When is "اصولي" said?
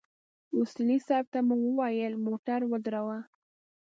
0.59-0.97